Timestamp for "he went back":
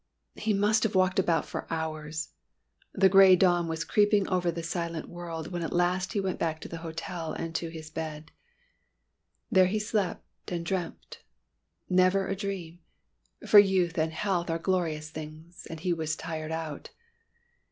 6.13-6.59